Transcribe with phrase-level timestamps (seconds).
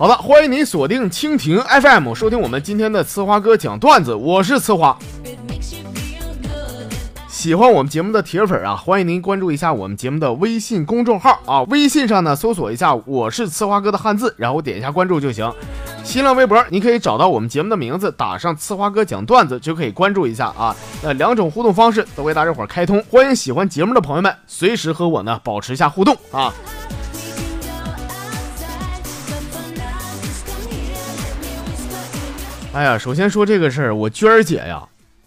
[0.00, 4.98] 好了，欢迎您锁定蜻蜓 FM，收听我们今天的呲花哥讲段子，我是呲花。
[7.28, 15.52] 喜欢我们节目的铁粉啊，欢迎您关注一下我们节目的微信公众号啊，微信上呢搜索一下“我是呲花哥”的汉字，然后点一下关注就行。
[16.02, 20.74] 新浪微博你可以找到我们节目的名字，打上“呲花哥讲段子”就可以关注一下啊。
[21.02, 26.50] 那两种互动方式都为大家伙开通，欢迎喜欢节目的朋友们随时和我呢保持一下互动啊。
[32.72, 34.82] 哎呀，首先说这个事儿，我娟儿姐呀。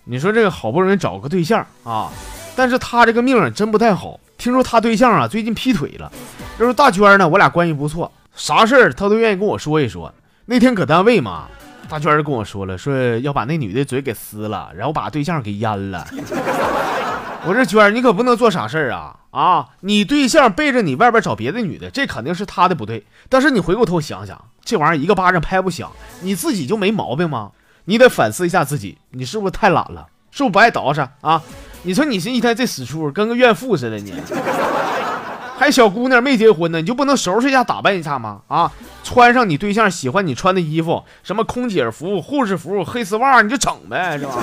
[0.05, 2.09] 你说这个好不容易找个对象啊，
[2.55, 4.19] 但是她这个命真不太好。
[4.37, 6.11] 听说她对象啊最近劈腿了。
[6.57, 10.13] 就是大娟呢，我俩关系不错，啥事儿她都愿意跟我说一说。
[10.45, 11.47] 那天搁单位嘛，
[11.89, 16.05] 大娟跟我说了，说要把那女的嘴给撕了，然后把对象给阉了。
[17.45, 19.67] 我说娟儿，你可不能做傻事儿啊啊！
[19.81, 23.05] 你对象背着你外边找别的女的，这肯定是他的不对。
[23.27, 27.51] 但是你回过头想想，这玩意儿一个巴掌拍不响，你自己就没毛病吗？
[27.85, 30.07] 你得反思一下自己，你是不是太懒了？
[30.31, 31.41] 是不是不爱捯饬啊？
[31.81, 34.13] 你说你这一天这死出跟个怨妇似的，你
[35.59, 38.41] 还小姑娘没结婚呢，你就不能收拾一下打扮一下吗？
[38.47, 38.71] 啊，
[39.03, 44.33] 穿上你对象喜欢你穿的衣服，什么空姐服、护士服、黑丝袜，你就整呗，是吧？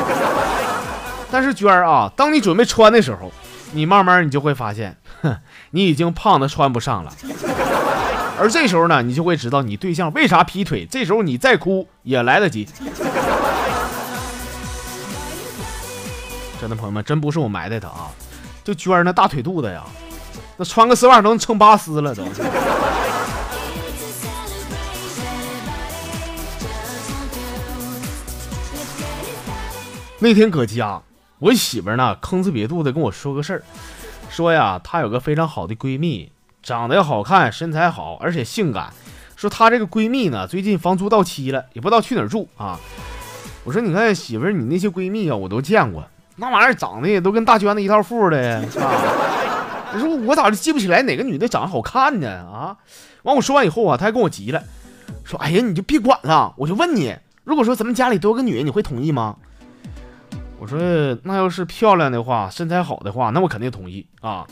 [1.31, 3.33] 但是娟儿啊，当你准备穿的时候，
[3.73, 5.37] 你慢慢你就会发现，哼，
[5.71, 7.13] 你已经胖的穿不上了。
[8.39, 10.87] 而这时候呢，你就会知道你对象为啥劈腿。
[10.91, 12.67] 这时候你再哭也来得及。
[16.61, 18.11] 真的朋友们，真不是我埋汰他啊，
[18.65, 19.85] 就娟儿那大腿肚子呀，
[20.57, 22.25] 那穿个丝袜都能撑八丝了都。
[30.19, 31.01] 那天搁家，
[31.41, 33.63] 我媳妇呢吭哧瘪肚的跟我说个事儿，
[34.31, 36.31] 说呀，她有个非常好的闺蜜。
[36.63, 38.93] 长得好看，身材好，而且性感。
[39.35, 42.79] 说她这个闺蜜呢，最近房租到期了，也不知道去哪儿住啊。
[43.65, 46.07] 我说，你看媳妇儿，你那些闺蜜啊，我都见过，
[46.37, 48.93] 那玩意儿长得也都跟大娟子一套富的，啊、
[49.95, 49.99] 我？
[49.99, 52.29] 说我咋就记不起来哪个女的长得好看呢？
[52.29, 52.77] 啊！
[53.23, 54.63] 完我说完以后啊，她还跟我急了，
[55.25, 59.37] 说：“哎呀，你就别管了，我就问你，如果说咱们家里多个女人，你会同意吗？”
[60.61, 60.79] 我说
[61.25, 64.47] ：“那要是漂亮的话，身材好的话，那我肯定同意啊。”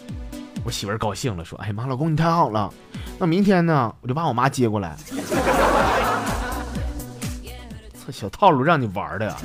[0.65, 2.73] 我媳妇儿高兴了，说：“哎呀妈，老公你太好了，
[3.19, 4.97] 那明天呢，我就把我妈接过来。”
[8.07, 9.37] 这小套路让你玩的呀！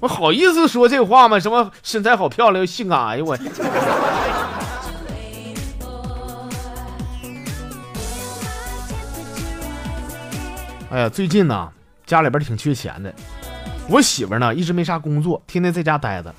[0.00, 1.38] 我好意思说这话吗？
[1.38, 3.06] 什么身材好、漂亮又性感？
[3.06, 3.38] 哎呦我！
[10.90, 11.70] 哎呀，最近呢，
[12.04, 13.14] 家里边挺缺钱的，
[13.88, 16.34] 我媳妇呢一直没啥工作，天天在家待着。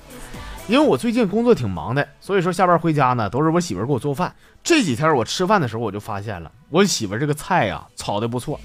[0.68, 4.34] 因为我最近工作挺忙的，所以说下班回家呢，都是我媳妇给我做饭。
[4.64, 8.58] 这几天我吃饭的时候，我就发现了我媳妇这个菜呀炒的不错。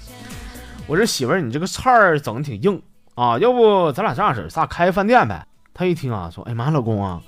[0.88, 2.82] 我说媳妇，你这个菜整的挺硬
[3.14, 5.46] 啊，要不咱俩这样式儿，咱俩开个饭店呗？
[5.72, 7.22] 她一听啊，说：“哎妈，老公啊，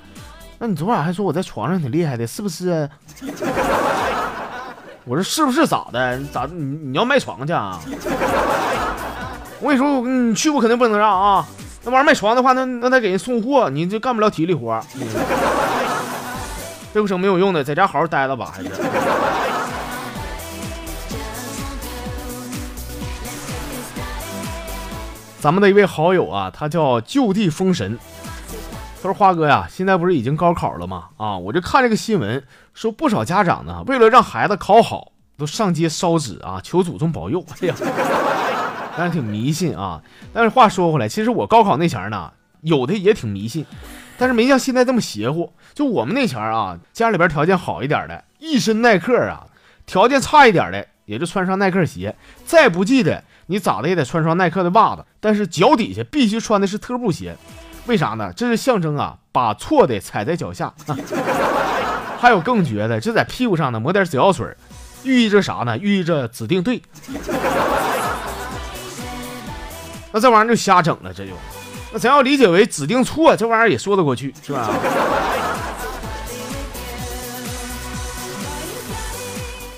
[0.58, 2.90] 那你昨晚还说我在床上挺厉害的，是不是？”
[5.06, 6.20] 我说：“是不是咋的？
[6.32, 7.80] 咋你你要卖床去啊？”
[9.60, 11.46] 我跟你说，你去我肯定不能让啊。
[11.84, 14.80] 那玩意儿卖床的话，那那得给人送货，你就干不了体力活。
[16.92, 18.70] 这不成没有用的，在家好好待着吧，还是。
[25.40, 27.98] 咱们的一位好友啊，他叫就地封神。
[29.02, 31.08] 他说：“花哥呀，现在不是已经高考了吗？
[31.18, 32.42] 啊，我就看这个新闻，
[32.72, 37.44] 说不少家长呢，为了让孩子考好，都上街烧纸啊，求祖宗保佑。
[37.60, 37.74] 哎呀。”
[38.96, 40.00] 但是挺迷信啊！
[40.32, 43.66] 但是话说回来，其实我高考那前儿呢，有的也挺迷信，
[44.16, 45.52] 但是没像现在这么邪乎。
[45.74, 49.46] 就我们那前儿啊，家里边条件好一点的，一身耐克啊；
[49.86, 52.14] 条件差一点的，也就穿上耐克鞋。
[52.46, 57.36] 再不济的，你咋的也得穿双耐克的袜子，但是脚底下必须穿的是特步鞋。
[57.86, 58.32] 为啥呢？
[58.34, 60.72] 这是象征啊，把错的踩在脚下。
[62.18, 64.46] 还有更绝的，就在屁股上呢抹点紫药水，
[65.02, 65.76] 寓意着啥呢？
[65.76, 66.80] 寓意着指定对。
[70.14, 71.32] 那这玩意儿就瞎整了，这就，
[71.92, 74.70] 那咱要理解为指定错，这玩意儿也说得过去，是吧？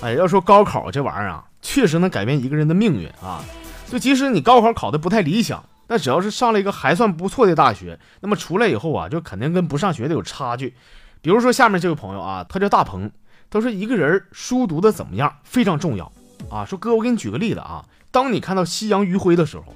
[0.03, 3.43] 哎，要说高考这玩意儿啊，确实能改变一个人的命运啊。
[3.87, 10.75] 就即使你高考考的不太理想，但只要是上了一个还算不错的大学，那么出来以后啊，就肯定跟不上学的有差距。
[11.19, 13.09] 比如说下面这位朋友啊，他叫大鹏，
[13.49, 16.11] 他说一个人书读的怎么样非常重要
[16.51, 16.63] 啊。
[16.63, 19.75] 说哥，我给你举个例子啊，当你看到夕阳余晖的时候。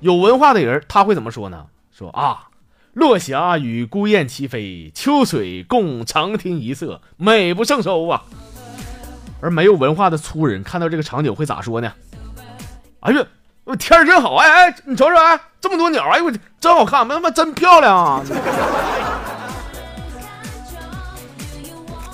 [0.00, 1.66] 有文化的人他会怎么说呢？
[1.90, 2.48] 说啊，
[2.92, 8.22] 落霞与孤雁齐飞，秋水共长天一色，美不胜收啊。
[9.40, 11.92] 而没有文化的粗人看到这个场景会咋说呢？
[13.00, 13.24] 哎呀，
[13.78, 18.22] 天儿真好，哎哎，你瞅瞅，哎，这么多鸟，哎呦我真好看，他妈真漂亮啊！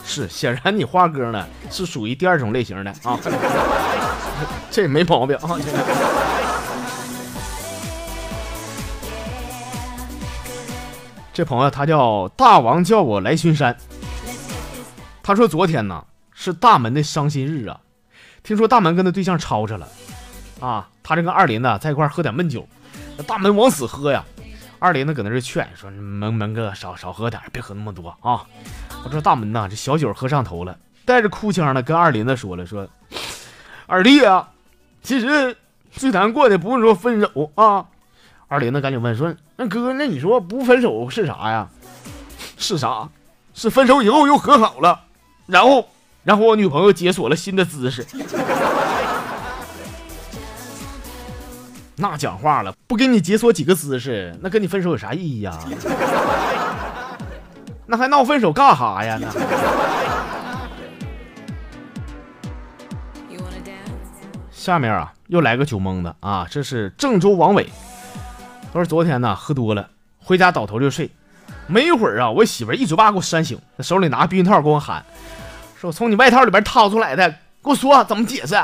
[0.05, 3.19] 是，显然你花哥呢是属于第二种类型的啊，
[4.71, 5.59] 这也没毛病啊。
[11.33, 13.75] 这朋友他叫大王，叫我来巡山。
[15.23, 17.81] 他说昨天呢是大门的伤心日啊，
[18.43, 19.89] 听说大门跟他对象吵着了
[20.61, 22.69] 啊，他这跟二林呢在一块喝点闷酒，
[23.17, 24.25] 那大门往死喝呀。
[24.79, 28.45] 二林呢搁那劝说门门哥少少喝点，别喝那么多啊。
[29.05, 30.77] 我说大门呐，这小酒喝上头了，
[31.07, 32.87] 带着哭腔呢跟二林子说了说，
[33.87, 34.51] 二弟啊，
[35.03, 35.57] 其实
[35.93, 37.87] 最难过的不是说分手啊。
[38.53, 41.67] 二林子赶紧问说：“那哥，那你说不分手是啥呀？
[42.59, 43.09] 是啥？
[43.55, 45.05] 是分手以后又和好了，
[45.47, 45.89] 然后，
[46.23, 48.07] 然后我女朋友解锁了新的姿势。
[51.97, 55.59] 那讲话了，不给你解锁几个姿势，那跟你分手有啥意义呀？
[57.89, 59.19] 那还闹分手干哈呀？
[59.19, 59.29] 那。”
[64.51, 67.67] 下面啊，又来个酒蒙子啊，这是郑州王伟。
[68.73, 69.87] 他说：“昨天呢，喝多了，
[70.19, 71.11] 回家倒头就睡。
[71.67, 75.05] 没一会儿啊，我媳妇一嘴巴给我扇醒，手里拿避孕套跟我喊，
[75.79, 77.29] 说我从你外套里边掏出来的，
[77.63, 78.55] 给我说怎么解释。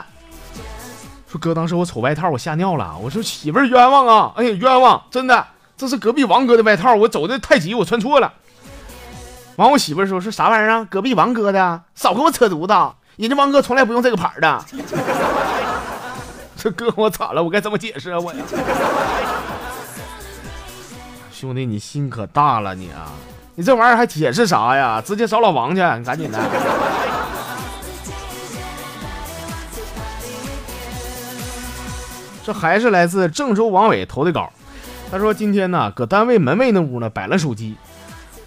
[1.27, 2.97] 说哥，当时我瞅外套，我吓尿了。
[3.03, 4.33] 我说媳妇冤枉啊！
[4.37, 5.03] 哎呀，冤枉！
[5.11, 5.47] 真的，
[5.77, 8.33] 这是隔壁王哥的外套，我走的太急，我穿错了。
[9.57, 10.87] 完，我媳妇说是啥玩意儿啊？
[10.89, 12.95] 隔壁王哥的，少跟我扯犊子！
[13.17, 14.65] 人家王哥从来不用这个牌的。
[16.57, 18.19] 这哥，我惨了，我该怎么解释啊？
[18.19, 18.43] 我呀。”
[21.39, 23.13] 兄弟，你心可大了，你啊，
[23.55, 25.01] 你这玩意儿还解释啥呀？
[25.01, 26.39] 直接找老王去，你赶紧的。
[32.45, 34.53] 这还是来自郑州王伟投的稿，
[35.13, 37.77] 他说今天呢，搁单位门卫那屋呢摆了手机，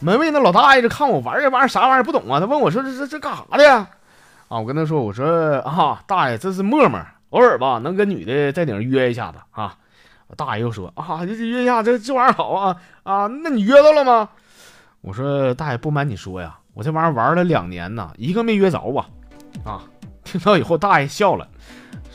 [0.01, 3.87] 门卫那老大爷就看我玩这玩意儿啥玩意儿不懂啊，他问我说这这这干啥的呀？
[4.49, 6.99] 啊，我跟他说我说啊，大爷这是陌陌，
[7.29, 9.77] 偶尔吧能跟女的在顶上约一下子啊。
[10.35, 13.27] 大爷又说啊，这约一下，这这玩意儿好啊啊！
[13.27, 14.29] 那你约到了吗？
[15.01, 19.05] 我说大爷，不瞒你说呀，我这玩意儿玩了两年呢，一个没约着啊！
[19.65, 19.81] 啊，
[20.23, 21.47] 听到以后，大爷笑了，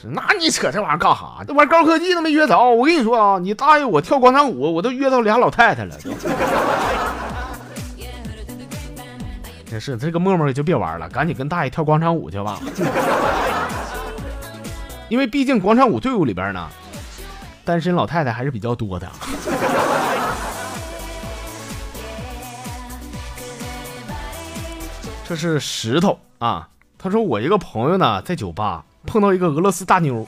[0.01, 1.45] 说：“那你扯这玩意儿干啥？
[1.47, 2.59] 这玩高科技都没约着。
[2.59, 5.95] 我跟你说啊，你大爷我跳广场舞，我都约到俩老太太了。”
[9.69, 12.61] 真是，这个陌陌就别玩了，赶紧跟大爷跳广场舞去吧。
[15.11, 16.69] 因为毕竟广场舞队伍里边呢。
[17.67, 19.11] 单身老太太还是比较多的。
[25.29, 30.25] 这是石头啊，他说我一个朋友呢在酒吧碰到一个俄罗斯大妞，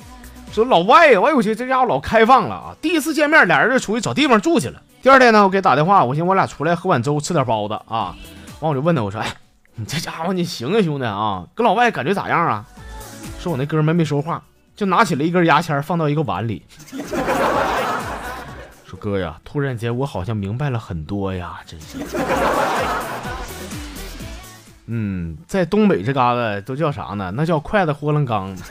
[0.51, 2.75] 说老外呀，哎我去，这家伙老开放了啊！
[2.83, 4.83] 第一次见面，俩人就出去找地方住去了。
[5.01, 8.17] 第二天呢，我给打电话，我寻思我俩出来喝碗粥，吃点包子啊。
[8.59, 9.33] 完我就问他，我说，哎，
[9.77, 12.65] 你这家伙你行啊，兄弟啊，跟老外感觉咋样啊？
[13.39, 14.43] 说我那哥们没说话。
[14.79, 16.63] 就拿起了一根牙签放到一个碗里，
[18.87, 21.99] 说：“哥呀，突然间我好像明白了很多呀，真是。”
[24.87, 27.33] 嗯，在东北这嘎达都叫啥呢？
[27.35, 28.57] 那叫筷子豁楞缸。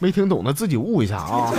[0.00, 1.52] 没听懂的自己悟一下啊。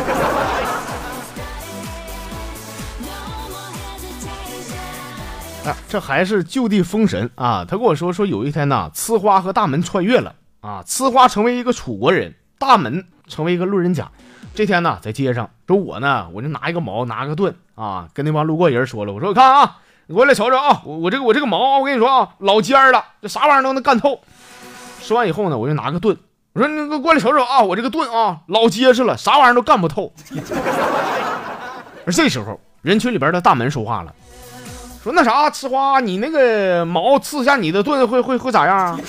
[5.65, 7.63] 啊，这还是就地封神啊！
[7.63, 10.35] 他跟我说说有一天呐，呲花和大门穿越了。
[10.67, 14.11] 啊，呲花成为一个楚国人，大门成为一个路人甲。
[14.53, 24.19] 这天呢，在街上，说我呢，我就拿一个矛，拿个盾啊，跟那帮路过人说了，我说看啊，你过来瞅瞅啊，我我这个我这个矛，我跟你说啊，老尖儿了，这啥玩意儿都能干透。
[25.01, 26.17] 说完以后呢，我就拿个盾，
[26.51, 30.11] 我说你过来瞅瞅啊，我这个盾啊，老结实了，啥玩意儿都干不透。
[32.05, 34.13] 而 这时候，人群里边的大门说话了，
[35.01, 38.99] 说那啥，呲花，你那个矛刺下你的盾会会会咋样啊？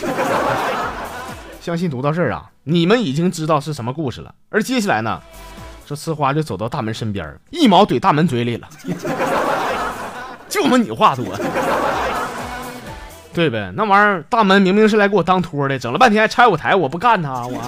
[1.69, 4.35] 相信读到这儿啊，你们已经知道是什么故事了。
[4.49, 5.21] 而接下来呢，
[5.85, 8.67] 这呲花就走到大门身边，一毛怼大门嘴里了。
[10.49, 11.27] 就么你话多，
[13.35, 13.71] 对呗？
[13.77, 17.61] 那玩意儿，大门明明是来给我当托的，整了半天还拆我台，我不干他，我。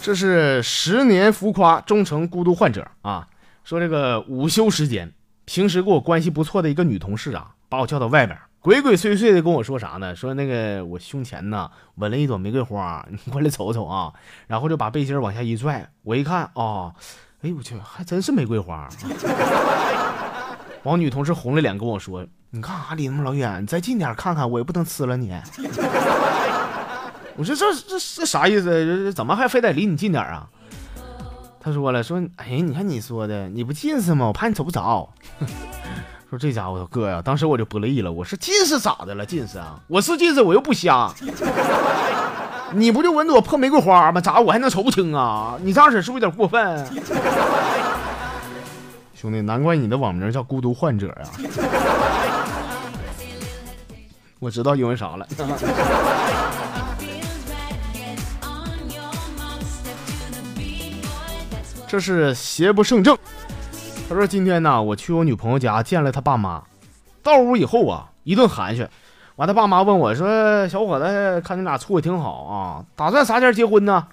[0.00, 3.28] 这是十年浮夸终成孤独患者啊！
[3.64, 5.12] 说这个午休时间。
[5.52, 10.14] 平时跟我关系不错的一个女同事啊，把我叫到外边，鬼鬼祟祟的跟我说啥呢？
[10.14, 14.12] 说那个我胸前呢纹了一朵玫瑰花，你过来瞅瞅啊。
[14.46, 16.94] 然后就把背心往下一拽，我一看啊，
[17.42, 18.88] 哎呦我去，还真是玫瑰花。
[20.84, 23.60] 王女同事红了脸跟我说：“你干啥离那么老远？
[23.60, 25.32] 你再近点看看，我也不能吃了你。”
[27.34, 29.12] 我说：“这这这啥意思？
[29.12, 30.48] 怎么还非得离你近点啊？”
[31.62, 34.26] 他说了：“说哎，你看你说的，你不近视吗？
[34.26, 35.06] 我怕你瞅不着。
[36.30, 38.10] ”说这家伙哥呀，当时我就不乐意了。
[38.10, 39.26] 我说近视咋的了？
[39.26, 39.78] 近视啊？
[39.86, 41.12] 我是近视，我又不瞎。
[42.72, 44.20] 你不就闻着我破玫瑰花吗？
[44.20, 45.58] 咋我还能瞅不清啊？
[45.62, 46.86] 你这样式是不是有点过分？
[49.12, 51.28] 兄弟，难怪你的网名叫孤独患者啊！
[54.38, 55.26] 我知道因为啥了。
[61.90, 63.18] 这是邪不胜正。
[64.08, 66.62] 他说：“今天呢，我去我女朋友家见了她爸妈。
[67.20, 68.86] 到屋以后啊，一顿寒暄。
[69.34, 74.06] 完，他爸妈问我说：‘小伙子，看你俩处的挺好啊，打算啥时结婚呢？’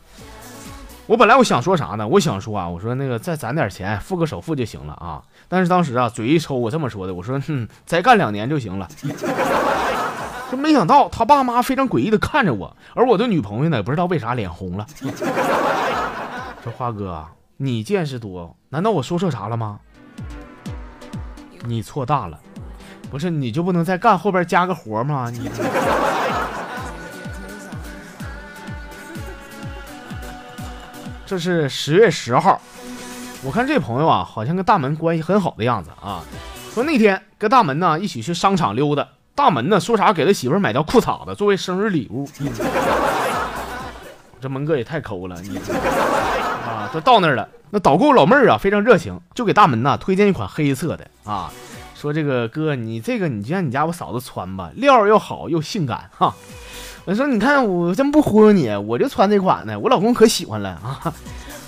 [1.05, 2.07] 我本来我想说啥呢？
[2.07, 5.21] 我想说啊，我说那个再攒点钱，付个首付就行了啊。
[5.47, 8.87] 但是当时啊，嘴一抽，我这么说的，我说：‘哼，再干两年就行了。’
[10.49, 14.87] 这没想到他爸妈非常诡异的看着我，而我的女朋友呢，也不知道为啥脸红了。
[16.63, 17.23] 说花哥，
[17.57, 19.79] 你见识多，难道我说错啥了吗？”
[21.65, 22.39] 你错大了，
[23.09, 25.29] 不是你就不能再干后边加个活吗？
[25.29, 25.49] 你
[31.25, 32.61] 这是十月十号，
[33.43, 36.23] 我看这朋友啊，好像跟大门关系很好的样子啊。
[36.73, 42.29] 说那天跟大门呢一起去商场溜达，大门呢说啥给他媳妇买条裤衩子作为生日礼物。
[44.39, 45.59] 这门哥也太抠了，你
[46.87, 47.47] 啊，就到那儿了。
[47.69, 51.51] 那导购老妹儿啊，非常热情，就给大门呐推荐一款黑色的啊，
[51.93, 56.33] 说这个哥，你这个你就让你家我嫂子穿吧，料又好又性感哈。
[57.05, 61.13] 我说你看我真不忽悠你，我就穿这款呢，我老公可喜欢了啊。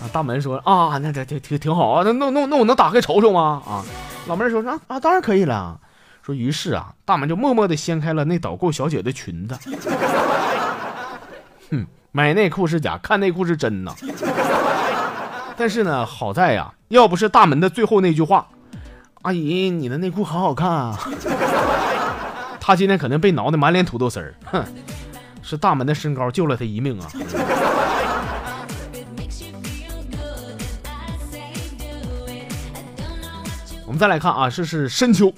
[0.01, 3.61] 啊，大门说啊，那这挺挺挺好啊，那那那那我能打开瞅瞅吗？
[3.67, 3.83] 啊，
[4.27, 5.77] 老妹儿说啊啊，当然可以了。
[6.21, 9.57] 说于是啊，大门就默默地掀开了那导购小姐的裙子。
[11.71, 13.93] 哼，买内裤是假，看内裤是真呐。
[15.59, 18.47] 但是呢，好在呀，要不是大门的最后那句话
[19.23, 20.97] ，“阿姨，你的内裤好好看啊”，
[22.61, 24.33] 他今天肯定被挠的满脸土豆丝儿。
[24.45, 24.63] 哼，
[25.41, 27.07] 是大门的身高救了他一命啊！
[33.85, 35.33] 我们再来看啊，这是深秋。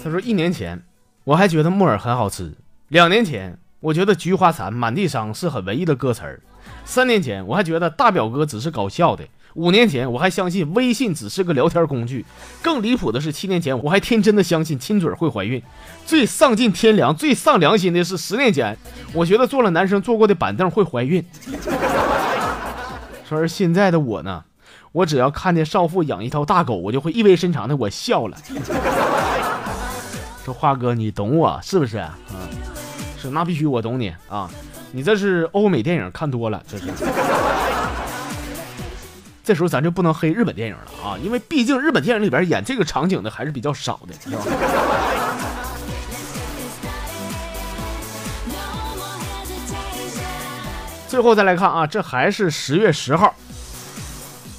[0.00, 0.80] 他说，一年前
[1.24, 2.54] 我还觉得木耳很好吃，
[2.86, 6.40] 两年前我觉得菊花残满地伤是很文艺的歌词儿，
[6.84, 9.24] 三年前我还觉得大表哥只是搞笑的。
[9.54, 12.24] 五年前我还相信微信只是个聊天工具，
[12.62, 15.62] 更离谱的是七年前我还天真的相信亲嘴会怀孕。
[16.06, 18.76] 最丧尽天良、最丧良心的是十年前，
[19.12, 21.24] 我觉得坐了男生坐过的板凳会怀孕。
[23.28, 24.44] 说而现在的我呢，
[24.92, 28.36] 我只要看见少妇养一条大狗，我就会意味深长的我笑了。
[30.44, 31.98] 说花哥，你懂我是不是？
[31.98, 32.16] 啊，
[33.20, 34.50] 是那必须我懂你啊，
[34.92, 36.84] 你这是欧美电影看多了，这是。
[39.50, 44.44] 这时候咱就不能黑日本电影了啊，因为毕竟日本电影里边演这个场景的还是比较少的，是吧？
[51.08, 53.34] 最后再来看啊，这还是十月十号。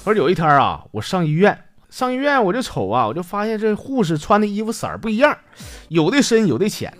[0.04, 1.58] 说有一天啊，我上医院，
[1.88, 5.34] 上医院我就瞅啊，我就发现这护士穿的衣服色儿不一样，
[5.88, 6.92] 有的深，有的浅。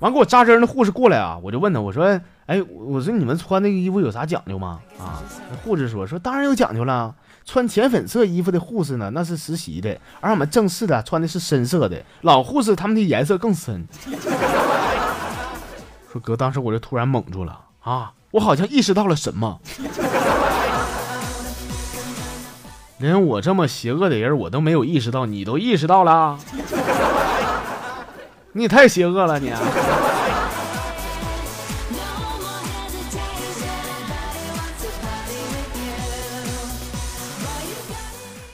[0.00, 2.20] 完给我扎针的护士过来啊，我就问他，我说。
[2.48, 4.80] 哎，我说你们穿那个衣服有啥讲究吗？
[4.98, 5.20] 啊，
[5.62, 7.14] 护士说说当然有讲究了。
[7.44, 12.02] 穿浅粉色衣服的护士呢，那是实习的，而我们正式的穿的是深色的。
[12.22, 13.86] 老护士他们的颜色更深。
[16.10, 19.60] 说哥，当时我就突然懵住了啊，我好像意识到了什么。
[22.96, 26.38] 连我这么邪恶的人，我都没有意识到，你都意识到了？
[28.58, 29.52] 你太邪恶了，你。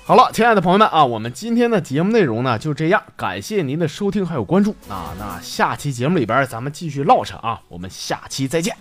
[0.07, 8.77] 好了，亲爱的朋友们啊，我们今天的节目内容呢就这样，感谢您的收听还有关注啊，那下期节目里边咱们继续唠扯啊，我们下期再见。